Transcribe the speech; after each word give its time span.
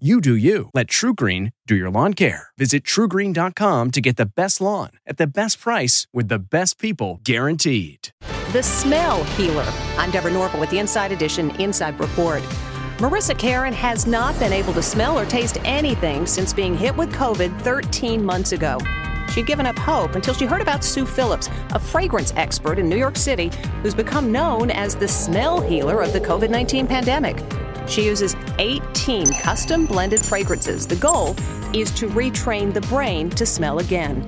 You 0.00 0.20
do 0.20 0.34
you. 0.34 0.70
Let 0.74 0.88
TruGreen 0.88 1.52
do 1.68 1.76
your 1.76 1.88
lawn 1.88 2.14
care. 2.14 2.48
Visit 2.58 2.82
trugreen.com 2.82 3.92
to 3.92 4.00
get 4.00 4.16
the 4.16 4.26
best 4.26 4.60
lawn 4.60 4.90
at 5.06 5.18
the 5.18 5.26
best 5.28 5.60
price 5.60 6.08
with 6.12 6.26
the 6.26 6.40
best 6.40 6.80
people 6.80 7.20
guaranteed. 7.22 8.08
The 8.50 8.64
Smell 8.64 9.22
Healer. 9.22 9.72
I'm 9.96 10.10
Deborah 10.10 10.32
Norville 10.32 10.58
with 10.58 10.70
the 10.70 10.80
Inside 10.80 11.12
Edition 11.12 11.52
Inside 11.60 12.00
Report. 12.00 12.42
Marissa 12.98 13.38
Karen 13.38 13.72
has 13.72 14.04
not 14.04 14.36
been 14.40 14.52
able 14.52 14.72
to 14.72 14.82
smell 14.82 15.16
or 15.16 15.26
taste 15.26 15.58
anything 15.64 16.26
since 16.26 16.52
being 16.52 16.76
hit 16.76 16.96
with 16.96 17.12
COVID 17.12 17.60
13 17.60 18.24
months 18.24 18.50
ago. 18.50 18.78
She'd 19.30 19.46
given 19.46 19.64
up 19.64 19.78
hope 19.78 20.16
until 20.16 20.34
she 20.34 20.44
heard 20.44 20.60
about 20.60 20.82
Sue 20.82 21.06
Phillips, 21.06 21.48
a 21.70 21.78
fragrance 21.78 22.32
expert 22.34 22.80
in 22.80 22.88
New 22.88 22.98
York 22.98 23.16
City 23.16 23.52
who's 23.84 23.94
become 23.94 24.32
known 24.32 24.72
as 24.72 24.96
the 24.96 25.06
smell 25.06 25.60
healer 25.60 26.02
of 26.02 26.12
the 26.12 26.20
COVID 26.20 26.50
19 26.50 26.88
pandemic. 26.88 27.36
She 27.86 28.04
uses 28.04 28.34
18 28.58 29.26
custom 29.26 29.86
blended 29.86 30.22
fragrances. 30.24 30.86
The 30.86 30.96
goal 30.96 31.36
is 31.74 31.90
to 31.92 32.08
retrain 32.08 32.72
the 32.72 32.80
brain 32.82 33.30
to 33.30 33.44
smell 33.46 33.78
again. 33.78 34.24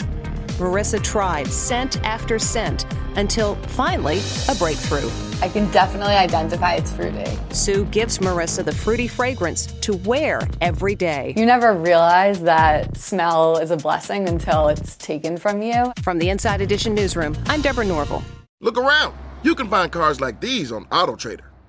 Marissa 0.59 1.03
tried 1.03 1.49
scent 1.49 2.03
after 2.03 2.39
scent 2.39 2.87
until 3.17 3.57
finally 3.69 4.21
a 4.49 4.55
breakthrough. 4.55 5.11
I 5.43 5.49
can 5.49 5.71
definitely 5.71 6.15
identify 6.15 6.75
it's 6.75 6.91
fruity. 6.91 7.39
Sue 7.51 7.85
gives 7.87 8.19
Marissa 8.19 8.65
the 8.65 8.73
fruity 8.73 9.07
fragrance 9.07 9.67
to 9.67 9.97
wear 9.99 10.41
every 10.63 10.95
day. 10.95 11.35
You 11.37 11.45
never 11.45 11.75
realize 11.75 12.41
that 12.43 12.97
smell 12.97 13.59
is 13.59 13.71
a 13.71 13.77
blessing 13.77 14.29
until 14.29 14.69
it's 14.69 14.97
taken 14.97 15.37
from 15.37 15.61
you. 15.61 15.93
From 16.03 16.19
the 16.19 16.31
Inside 16.31 16.63
Edition 16.63 16.95
newsroom, 16.95 17.37
I'm 17.47 17.61
Deborah 17.61 17.85
Norville. 17.85 18.23
Look 18.61 18.79
around. 18.79 19.15
You 19.43 19.55
can 19.55 19.69
find 19.69 19.93
cars 19.93 20.21
like 20.21 20.41
these 20.41 20.73
on 20.73 20.87
AutoTrader. 20.87 21.45